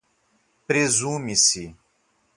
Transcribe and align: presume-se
presume-se 0.65 1.63